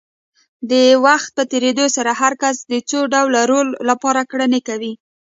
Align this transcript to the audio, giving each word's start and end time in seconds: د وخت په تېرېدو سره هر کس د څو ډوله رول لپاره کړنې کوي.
د 0.71 0.73
وخت 1.05 1.29
په 1.37 1.43
تېرېدو 1.51 1.85
سره 1.95 2.11
هر 2.21 2.33
کس 2.41 2.57
د 2.71 2.73
څو 2.89 2.99
ډوله 3.13 3.41
رول 3.51 3.67
لپاره 3.89 4.21
کړنې 4.31 4.59
کوي. 4.67 4.93